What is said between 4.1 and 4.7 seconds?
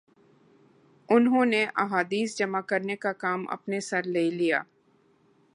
لے لیا